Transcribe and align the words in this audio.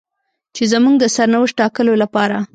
چې 0.55 0.63
زموږ 0.71 0.95
د 0.99 1.05
سرنوشت 1.15 1.55
ټاکلو 1.59 1.93
لپاره. 2.03 2.37